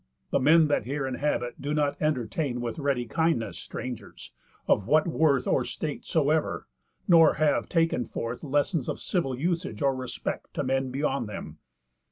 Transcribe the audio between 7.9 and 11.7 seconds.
forth Lessons of civil usage or respect To men beyond them.